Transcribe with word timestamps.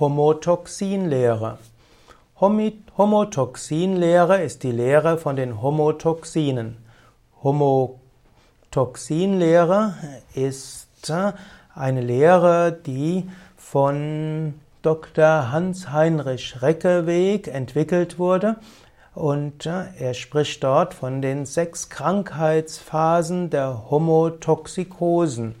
Homotoxinlehre. 0.00 1.58
Homotoxinlehre 2.40 4.42
ist 4.42 4.64
die 4.64 4.72
Lehre 4.72 5.18
von 5.18 5.36
den 5.36 5.62
Homotoxinen. 5.62 6.78
Homotoxinlehre 7.44 9.94
ist 10.34 11.12
eine 11.76 12.00
Lehre, 12.00 12.72
die 12.72 13.30
von 13.56 14.54
Dr. 14.82 15.52
Hans-Heinrich 15.52 16.60
Reckeweg 16.60 17.46
entwickelt 17.46 18.18
wurde 18.18 18.56
und 19.14 19.64
er 19.64 20.14
spricht 20.14 20.64
dort 20.64 20.92
von 20.92 21.22
den 21.22 21.46
sechs 21.46 21.88
Krankheitsphasen 21.88 23.48
der 23.48 23.88
Homotoxikosen. 23.90 25.54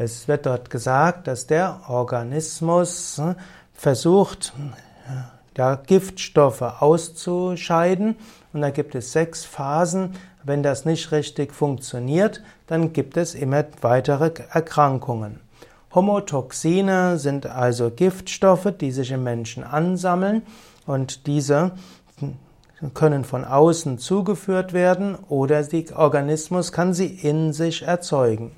Es 0.00 0.28
wird 0.28 0.46
dort 0.46 0.70
gesagt, 0.70 1.26
dass 1.26 1.48
der 1.48 1.80
Organismus 1.88 3.20
versucht, 3.74 4.52
ja, 5.56 5.74
Giftstoffe 5.74 6.62
auszuscheiden. 6.62 8.14
Und 8.52 8.60
da 8.60 8.70
gibt 8.70 8.94
es 8.94 9.10
sechs 9.10 9.44
Phasen. 9.44 10.14
Wenn 10.44 10.62
das 10.62 10.84
nicht 10.84 11.10
richtig 11.10 11.52
funktioniert, 11.52 12.44
dann 12.68 12.92
gibt 12.92 13.16
es 13.16 13.34
immer 13.34 13.64
weitere 13.80 14.30
Erkrankungen. 14.52 15.40
Homotoxine 15.92 17.18
sind 17.18 17.46
also 17.46 17.90
Giftstoffe, 17.90 18.72
die 18.80 18.92
sich 18.92 19.10
im 19.10 19.24
Menschen 19.24 19.64
ansammeln 19.64 20.42
und 20.86 21.26
diese 21.26 21.72
können 22.94 23.24
von 23.24 23.44
außen 23.44 23.98
zugeführt 23.98 24.72
werden 24.72 25.16
oder 25.28 25.60
der 25.64 25.98
Organismus 25.98 26.70
kann 26.70 26.94
sie 26.94 27.06
in 27.08 27.52
sich 27.52 27.82
erzeugen. 27.82 28.52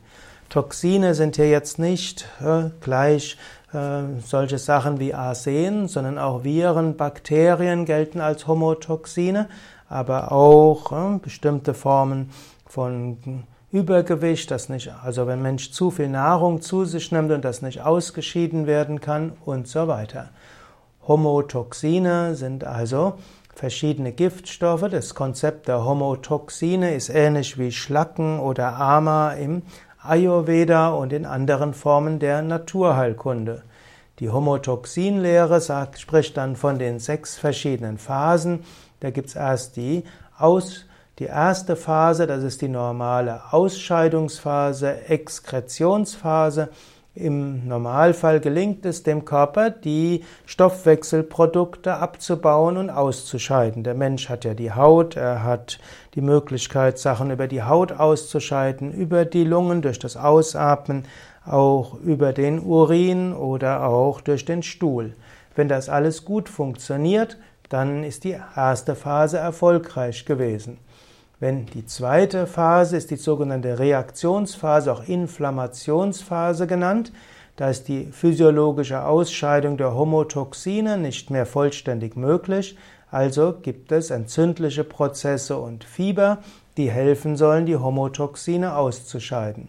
Toxine 0.51 1.15
sind 1.15 1.37
hier 1.37 1.49
jetzt 1.49 1.79
nicht 1.79 2.27
äh, 2.45 2.71
gleich 2.81 3.39
äh, 3.73 4.03
solche 4.27 4.59
Sachen 4.59 4.99
wie 4.99 5.15
Arsen, 5.15 5.87
sondern 5.87 6.19
auch 6.19 6.43
Viren, 6.43 6.97
Bakterien 6.97 7.85
gelten 7.85 8.21
als 8.21 8.49
Homotoxine, 8.49 9.49
aber 9.89 10.33
auch 10.33 10.93
äh, 10.93 11.19
bestimmte 11.19 11.73
Formen 11.73 12.30
von 12.66 13.45
Übergewicht, 13.71 14.51
das 14.51 14.69
nicht, 14.69 14.93
also 15.05 15.29
wenn 15.29 15.41
Mensch 15.41 15.71
zu 15.71 15.93
viel 15.93 16.09
Nahrung 16.09 16.61
zu 16.61 16.85
sich 16.85 17.13
nimmt 17.13 17.30
und 17.30 17.45
das 17.45 17.63
nicht 17.63 17.83
ausgeschieden 17.83 18.67
werden 18.67 19.01
kann 19.01 19.33
und 19.45 19.69
so 19.69 19.87
weiter. 19.87 20.30
Homotoxine 21.07 22.35
sind 22.35 22.65
also 22.65 23.15
verschiedene 23.55 24.11
Giftstoffe. 24.11 24.89
Das 24.91 25.15
Konzept 25.15 25.69
der 25.69 25.85
Homotoxine 25.85 26.95
ist 26.95 27.09
ähnlich 27.09 27.59
wie 27.59 27.71
Schlacken 27.71 28.41
oder 28.41 28.74
Ama 28.74 29.33
im 29.35 29.63
Ayurveda 30.02 30.90
und 30.90 31.12
in 31.12 31.26
anderen 31.26 31.74
Formen 31.74 32.18
der 32.18 32.43
Naturheilkunde. 32.43 33.62
Die 34.18 34.30
Homotoxinlehre 34.30 35.60
sagt, 35.60 35.98
spricht 35.98 36.37
dann 36.37 36.56
von 36.56 36.79
den 36.79 36.98
sechs 36.98 37.38
verschiedenen 37.38 37.98
Phasen. 37.98 38.65
Da 39.01 39.10
gibt's 39.10 39.34
erst 39.34 39.76
die 39.76 40.04
Aus, 40.38 40.87
die 41.18 41.24
erste 41.24 41.76
Phase, 41.76 42.26
das 42.26 42.43
ist 42.43 42.62
die 42.62 42.68
normale 42.68 43.52
Ausscheidungsphase, 43.52 45.06
Exkretionsphase. 45.09 46.71
Im 47.21 47.68
Normalfall 47.68 48.40
gelingt 48.40 48.87
es 48.87 49.02
dem 49.02 49.26
Körper, 49.26 49.68
die 49.68 50.24
Stoffwechselprodukte 50.46 51.96
abzubauen 51.96 52.79
und 52.79 52.88
auszuscheiden. 52.88 53.85
Der 53.85 53.95
Mensch 53.95 54.30
hat 54.30 54.46
ja 54.46 54.54
die 54.54 54.73
Haut, 54.73 55.16
er 55.16 55.45
hat 55.45 55.79
die 56.15 56.23
Möglichkeit, 56.23 56.99
Sachen 56.99 57.30
über 57.30 57.46
die 57.46 57.62
Haut 57.62 57.93
auszuscheiden, 57.93 58.90
über 58.90 59.27
die 59.27 59.45
Lungen 59.45 59.82
durch 59.82 59.99
das 59.99 60.16
Ausatmen, 60.16 61.04
auch 61.45 61.95
über 62.01 62.32
den 62.32 62.59
Urin 62.59 63.34
oder 63.34 63.84
auch 63.87 64.22
durch 64.22 64.47
den 64.47 64.62
Stuhl. 64.62 65.12
Wenn 65.55 65.69
das 65.69 65.91
alles 65.91 66.25
gut 66.25 66.49
funktioniert, 66.49 67.37
dann 67.69 68.03
ist 68.03 68.25
die 68.25 68.37
erste 68.56 68.94
Phase 68.94 69.37
erfolgreich 69.37 70.25
gewesen. 70.25 70.78
Wenn 71.41 71.65
die 71.65 71.87
zweite 71.87 72.47
Phase 72.47 72.99
ist 72.99 73.11
die 73.11 73.17
sogenannte 73.17 73.78
Reaktionsphase, 73.78 74.93
auch 74.93 75.09
Inflammationsphase 75.09 76.67
genannt, 76.67 77.12
da 77.56 77.71
ist 77.71 77.89
die 77.89 78.12
physiologische 78.12 79.06
Ausscheidung 79.06 79.78
der 79.78 79.95
Homotoxine 79.95 80.99
nicht 80.99 81.31
mehr 81.31 81.47
vollständig 81.47 82.15
möglich, 82.15 82.77
also 83.11 83.55
gibt 83.55 83.91
es 83.91 84.11
entzündliche 84.11 84.84
Prozesse 84.84 85.56
und 85.56 85.83
Fieber, 85.83 86.39
die 86.77 86.91
helfen 86.91 87.39
sollen, 87.39 87.65
die 87.65 87.77
Homotoxine 87.77 88.77
auszuscheiden. 88.77 89.69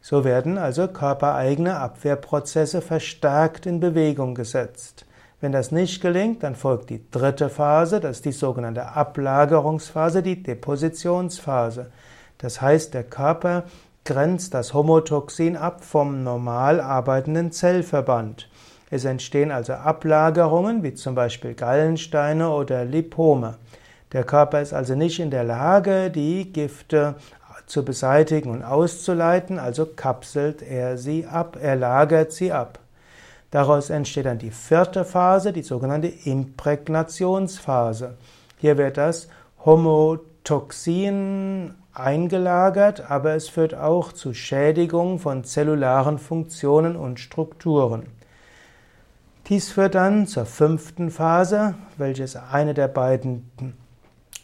So 0.00 0.24
werden 0.24 0.58
also 0.58 0.88
körpereigene 0.88 1.76
Abwehrprozesse 1.76 2.82
verstärkt 2.82 3.66
in 3.66 3.78
Bewegung 3.78 4.34
gesetzt. 4.34 5.06
Wenn 5.40 5.52
das 5.52 5.70
nicht 5.70 6.02
gelingt, 6.02 6.42
dann 6.42 6.56
folgt 6.56 6.90
die 6.90 7.00
dritte 7.10 7.48
Phase, 7.48 8.00
das 8.00 8.16
ist 8.16 8.24
die 8.24 8.32
sogenannte 8.32 8.88
Ablagerungsphase, 8.88 10.22
die 10.22 10.42
Depositionsphase. 10.42 11.92
Das 12.38 12.60
heißt, 12.60 12.92
der 12.92 13.04
Körper 13.04 13.64
grenzt 14.04 14.54
das 14.54 14.74
Homotoxin 14.74 15.56
ab 15.56 15.84
vom 15.84 16.24
normal 16.24 16.80
arbeitenden 16.80 17.52
Zellverband. 17.52 18.48
Es 18.90 19.04
entstehen 19.04 19.52
also 19.52 19.74
Ablagerungen, 19.74 20.82
wie 20.82 20.94
zum 20.94 21.14
Beispiel 21.14 21.54
Gallensteine 21.54 22.50
oder 22.50 22.84
Lipome. 22.84 23.58
Der 24.12 24.24
Körper 24.24 24.60
ist 24.60 24.72
also 24.72 24.94
nicht 24.94 25.20
in 25.20 25.30
der 25.30 25.44
Lage, 25.44 26.10
die 26.10 26.52
Gifte 26.52 27.14
zu 27.66 27.84
beseitigen 27.84 28.50
und 28.50 28.62
auszuleiten, 28.64 29.58
also 29.58 29.84
kapselt 29.84 30.62
er 30.62 30.96
sie 30.96 31.26
ab, 31.26 31.58
er 31.60 31.76
lagert 31.76 32.32
sie 32.32 32.50
ab. 32.50 32.78
Daraus 33.50 33.90
entsteht 33.90 34.26
dann 34.26 34.38
die 34.38 34.50
vierte 34.50 35.04
Phase, 35.04 35.52
die 35.52 35.62
sogenannte 35.62 36.08
Imprägnationsphase. 36.08 38.16
Hier 38.58 38.76
wird 38.76 38.98
das 38.98 39.28
Homotoxin 39.64 41.74
eingelagert, 41.94 43.10
aber 43.10 43.34
es 43.34 43.48
führt 43.48 43.74
auch 43.74 44.12
zu 44.12 44.34
Schädigung 44.34 45.18
von 45.18 45.44
zellularen 45.44 46.18
Funktionen 46.18 46.94
und 46.96 47.20
Strukturen. 47.20 48.06
Dies 49.46 49.70
führt 49.70 49.94
dann 49.94 50.26
zur 50.26 50.44
fünften 50.44 51.10
Phase, 51.10 51.74
welches 51.96 52.36
eine 52.36 52.74
der 52.74 52.88
beiden 52.88 53.50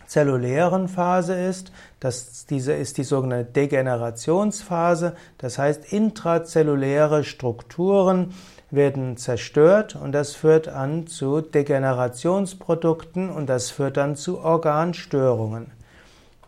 zellulären 0.06 0.88
Phase 0.88 1.34
ist. 1.34 1.72
Das, 2.00 2.46
diese 2.46 2.72
ist 2.72 2.98
die 2.98 3.04
sogenannte 3.04 3.52
Degenerationsphase. 3.52 5.14
Das 5.38 5.58
heißt, 5.58 5.92
intrazelluläre 5.92 7.24
Strukturen 7.24 8.34
werden 8.70 9.16
zerstört 9.16 9.96
und 9.96 10.12
das 10.12 10.34
führt 10.34 10.68
an 10.68 11.06
zu 11.06 11.40
Degenerationsprodukten 11.40 13.30
und 13.30 13.46
das 13.46 13.70
führt 13.70 13.96
dann 13.96 14.16
zu 14.16 14.40
Organstörungen. 14.40 15.70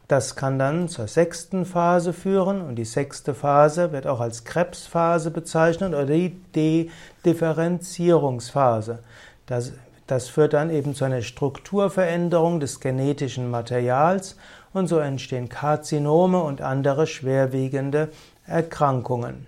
Das 0.09 0.37
kann 0.37 0.59
dann 0.59 0.89
zur 0.89 1.09
sechsten 1.09 1.67
Phase 1.67 2.13
führen 2.13 2.61
und 2.61 2.77
die 2.77 2.85
sechste 2.85 3.35
Phase 3.35 3.91
wird 3.91 4.07
auch 4.07 4.21
als 4.21 4.45
Krebsphase 4.45 5.33
bezeichnet 5.33 5.95
oder 5.95 6.07
die 6.07 6.41
Dedifferenzierungsphase. 6.55 9.01
Das, 9.47 9.73
das 10.07 10.29
führt 10.29 10.53
dann 10.53 10.71
eben 10.71 10.95
zu 10.95 11.05
einer 11.05 11.23
Strukturveränderung 11.23 12.61
des 12.61 12.81
genetischen 12.81 13.51
Materials 13.51 14.37
und 14.73 14.87
so 14.87 14.99
entstehen 14.99 15.49
Karzinome 15.49 16.43
und 16.43 16.61
andere 16.61 17.07
schwerwiegende 17.07 18.09
Erkrankungen. 18.47 19.47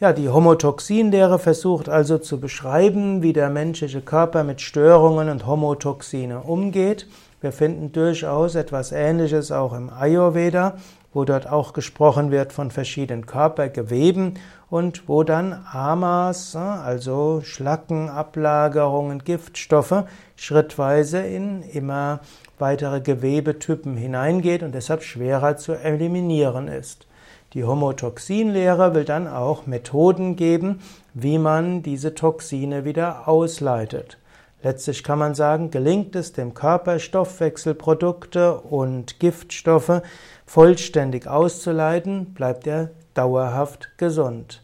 Ja, 0.00 0.12
die 0.12 0.28
Homotoxinlehre 0.28 1.38
versucht 1.38 1.88
also 1.88 2.18
zu 2.18 2.40
beschreiben, 2.40 3.22
wie 3.22 3.32
der 3.32 3.48
menschliche 3.48 4.00
Körper 4.00 4.44
mit 4.44 4.60
Störungen 4.60 5.28
und 5.28 5.46
Homotoxine 5.46 6.40
umgeht. 6.40 7.06
Wir 7.44 7.52
finden 7.52 7.92
durchaus 7.92 8.54
etwas 8.54 8.90
Ähnliches 8.90 9.52
auch 9.52 9.74
im 9.74 9.90
Ayurveda, 9.90 10.78
wo 11.12 11.26
dort 11.26 11.46
auch 11.46 11.74
gesprochen 11.74 12.30
wird 12.30 12.54
von 12.54 12.70
verschiedenen 12.70 13.26
Körpergeweben 13.26 14.38
und 14.70 15.10
wo 15.10 15.24
dann 15.24 15.62
Amas, 15.70 16.56
also 16.56 17.42
Schlackenablagerungen, 17.44 19.24
Giftstoffe, 19.24 20.04
schrittweise 20.36 21.18
in 21.18 21.60
immer 21.60 22.20
weitere 22.58 23.02
Gewebetypen 23.02 23.94
hineingeht 23.94 24.62
und 24.62 24.74
deshalb 24.74 25.02
schwerer 25.02 25.58
zu 25.58 25.74
eliminieren 25.74 26.66
ist. 26.66 27.06
Die 27.52 27.64
Homotoxinlehre 27.64 28.94
will 28.94 29.04
dann 29.04 29.28
auch 29.28 29.66
Methoden 29.66 30.36
geben, 30.36 30.80
wie 31.12 31.36
man 31.36 31.82
diese 31.82 32.14
Toxine 32.14 32.86
wieder 32.86 33.28
ausleitet. 33.28 34.16
Letztlich 34.64 35.04
kann 35.04 35.18
man 35.18 35.34
sagen, 35.34 35.70
gelingt 35.70 36.16
es 36.16 36.32
dem 36.32 36.54
Körper, 36.54 36.98
Stoffwechselprodukte 36.98 38.58
und 38.60 39.20
Giftstoffe 39.20 40.00
vollständig 40.46 41.26
auszuleiten, 41.26 42.32
bleibt 42.32 42.66
er 42.66 42.88
dauerhaft 43.12 43.90
gesund. 43.98 44.62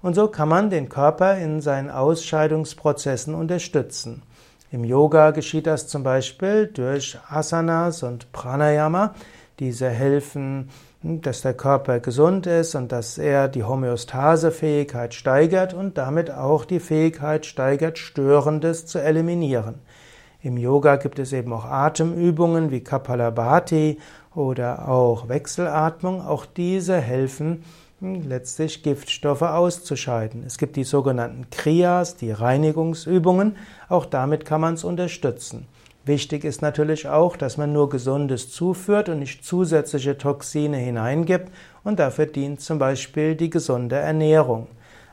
Und 0.00 0.14
so 0.14 0.28
kann 0.28 0.48
man 0.48 0.70
den 0.70 0.88
Körper 0.88 1.36
in 1.36 1.60
seinen 1.60 1.90
Ausscheidungsprozessen 1.90 3.34
unterstützen. 3.34 4.22
Im 4.70 4.84
Yoga 4.84 5.32
geschieht 5.32 5.66
das 5.66 5.86
zum 5.86 6.02
Beispiel 6.02 6.68
durch 6.68 7.18
Asanas 7.28 8.02
und 8.02 8.32
Pranayama, 8.32 9.14
Diese 9.62 9.88
helfen, 9.88 10.70
dass 11.04 11.42
der 11.42 11.54
Körper 11.54 12.00
gesund 12.00 12.48
ist 12.48 12.74
und 12.74 12.90
dass 12.90 13.16
er 13.16 13.46
die 13.46 13.62
Homöostasefähigkeit 13.62 15.14
steigert 15.14 15.72
und 15.72 15.98
damit 15.98 16.32
auch 16.32 16.64
die 16.64 16.80
Fähigkeit 16.80 17.46
steigert, 17.46 17.96
Störendes 17.96 18.86
zu 18.86 19.00
eliminieren. 19.00 19.76
Im 20.42 20.56
Yoga 20.56 20.96
gibt 20.96 21.20
es 21.20 21.32
eben 21.32 21.52
auch 21.52 21.64
Atemübungen 21.64 22.72
wie 22.72 22.80
Kapalabhati 22.80 24.00
oder 24.34 24.88
auch 24.88 25.28
Wechselatmung. 25.28 26.26
Auch 26.26 26.44
diese 26.44 27.00
helfen, 27.00 27.62
letztlich 28.00 28.82
Giftstoffe 28.82 29.42
auszuscheiden. 29.42 30.42
Es 30.44 30.58
gibt 30.58 30.74
die 30.74 30.82
sogenannten 30.82 31.50
Kriyas, 31.50 32.16
die 32.16 32.32
Reinigungsübungen. 32.32 33.56
Auch 33.88 34.06
damit 34.06 34.44
kann 34.44 34.60
man 34.60 34.74
es 34.74 34.82
unterstützen. 34.82 35.68
Wichtig 36.04 36.44
ist 36.44 36.62
natürlich 36.62 37.08
auch, 37.08 37.36
dass 37.36 37.56
man 37.56 37.72
nur 37.72 37.88
Gesundes 37.88 38.50
zuführt 38.50 39.08
und 39.08 39.20
nicht 39.20 39.44
zusätzliche 39.44 40.18
Toxine 40.18 40.76
hineingibt 40.76 41.52
und 41.84 42.00
dafür 42.00 42.26
dient 42.26 42.60
zum 42.60 42.80
Beispiel 42.80 43.36
die 43.36 43.50
gesunde 43.50 43.96
Ernährung. 43.96 44.66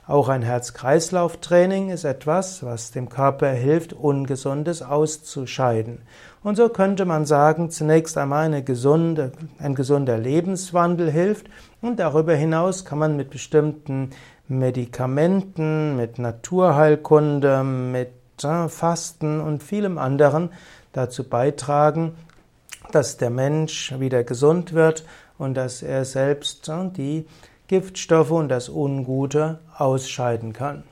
Auch 0.07 0.27
ein 0.27 0.41
Herz-Kreislauf-Training 0.41 1.91
ist 1.91 2.03
etwas, 2.03 2.63
was 2.63 2.89
dem 2.89 3.09
Körper 3.09 3.49
hilft, 3.49 3.93
Ungesundes 3.93 4.81
auszuscheiden. 4.81 5.99
Und 6.41 6.55
so 6.55 6.69
könnte 6.69 7.05
man 7.05 7.27
sagen, 7.27 7.69
zunächst 7.69 8.17
einmal 8.17 8.63
gesunde, 8.63 9.33
ein 9.59 9.75
gesunder 9.75 10.17
Lebenswandel 10.17 11.11
hilft 11.11 11.51
und 11.81 11.99
darüber 11.99 12.33
hinaus 12.33 12.85
kann 12.85 12.97
man 12.97 13.15
mit 13.15 13.29
bestimmten 13.29 14.09
Medikamenten, 14.47 15.95
mit 15.95 16.17
Naturheilkunde, 16.17 17.63
mit 17.63 18.09
äh, 18.43 18.67
Fasten 18.67 19.41
und 19.41 19.61
vielem 19.61 19.97
anderen 19.99 20.49
dazu 20.93 21.23
beitragen, 21.23 22.15
dass 22.91 23.17
der 23.17 23.29
Mensch 23.29 23.93
wieder 23.99 24.23
gesund 24.23 24.73
wird 24.73 25.05
und 25.37 25.53
dass 25.55 25.81
er 25.81 26.05
selbst 26.05 26.69
die 26.97 27.25
Giftstoffe 27.67 28.31
und 28.31 28.49
das 28.49 28.69
Ungute 28.69 29.59
ausscheiden 29.77 30.53
kann. 30.53 30.83